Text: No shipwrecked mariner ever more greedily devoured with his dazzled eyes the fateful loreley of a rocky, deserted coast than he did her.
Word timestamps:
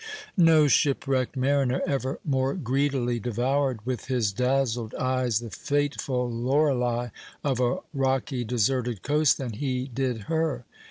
No 0.35 0.67
shipwrecked 0.67 1.37
mariner 1.37 1.79
ever 1.85 2.19
more 2.25 2.55
greedily 2.55 3.19
devoured 3.19 3.85
with 3.85 4.05
his 4.05 4.33
dazzled 4.33 4.95
eyes 4.95 5.37
the 5.37 5.51
fateful 5.51 6.27
loreley 6.27 7.11
of 7.43 7.59
a 7.59 7.77
rocky, 7.93 8.43
deserted 8.43 9.03
coast 9.03 9.37
than 9.37 9.51
he 9.53 9.85
did 9.87 10.21
her. 10.21 10.65